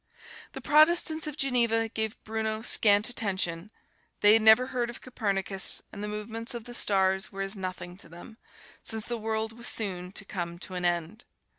[0.53, 3.69] The Protestants of Geneva gave Bruno scant attention;
[4.21, 7.97] they had never heard of Copernicus, and the movements of the stars were as nothing
[7.97, 8.39] to them,
[8.81, 11.25] since the world was soon to come to an end.